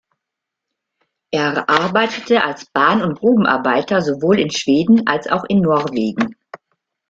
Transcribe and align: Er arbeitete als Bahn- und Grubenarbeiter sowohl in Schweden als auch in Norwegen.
Er 1.29 1.69
arbeitete 1.69 2.43
als 2.43 2.65
Bahn- 2.65 3.03
und 3.03 3.19
Grubenarbeiter 3.19 4.01
sowohl 4.01 4.39
in 4.39 4.49
Schweden 4.49 5.05
als 5.05 5.27
auch 5.27 5.43
in 5.43 5.61
Norwegen. 5.61 6.35